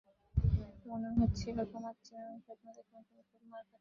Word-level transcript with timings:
মনে 0.85 1.09
হচ্ছিলো 1.17 1.61
ঘুমাচ্ছিলাম 1.71 2.23
এবং 2.25 2.39
স্বপ্ন 2.45 2.65
দেখলাম 2.77 3.01
তুমি 3.07 3.21
খুব 3.29 3.41
মার 3.51 3.63
খাচ্ছো। 3.63 3.69